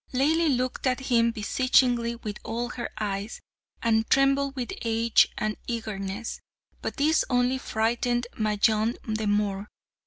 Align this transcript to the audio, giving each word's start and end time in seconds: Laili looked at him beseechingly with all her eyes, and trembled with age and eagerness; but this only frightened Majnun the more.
Laili 0.13 0.57
looked 0.57 0.87
at 0.87 0.99
him 0.99 1.29
beseechingly 1.29 2.15
with 2.15 2.39
all 2.43 2.69
her 2.69 2.89
eyes, 2.99 3.39
and 3.83 4.09
trembled 4.09 4.55
with 4.55 4.73
age 4.83 5.27
and 5.37 5.57
eagerness; 5.67 6.39
but 6.81 6.97
this 6.97 7.23
only 7.29 7.59
frightened 7.59 8.25
Majnun 8.35 8.95
the 9.03 9.27
more. 9.27 9.67